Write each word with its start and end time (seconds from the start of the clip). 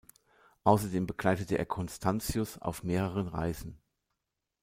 Außerdem 0.63 1.05
begleitete 1.05 1.59
er 1.59 1.65
Constantius 1.67 2.57
auf 2.57 2.81
mehreren 2.81 3.27
Reisen. 3.27 3.77